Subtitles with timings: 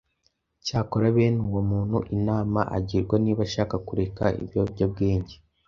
[0.65, 5.35] Cyakora bene uwo muntu inama agirwa niba ashaka kureka ibiyobyabwenge